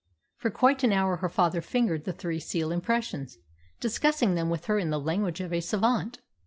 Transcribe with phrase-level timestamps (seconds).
[0.35, 3.37] For quite an hour her father fingered the three seal impressions,
[3.79, 6.19] discussing them with her in the language of a savant.